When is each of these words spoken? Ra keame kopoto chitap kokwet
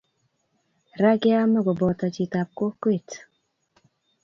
Ra 1.01 1.11
keame 1.21 1.59
kopoto 1.65 2.05
chitap 2.15 2.49
kokwet 2.57 3.09